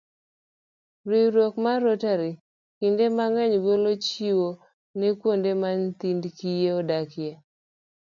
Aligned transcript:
Riwruok 1.09 1.55
mar 1.63 1.79
Rotary 1.85 2.31
kinde 2.77 3.05
mang'eny 3.17 3.55
golo 3.65 3.91
chiwo 4.05 4.49
ne 4.97 5.07
kuonde 5.19 5.51
ma 5.61 5.69
nyithind 5.79 6.23
kiye 6.37 6.69
odakie. 6.79 7.31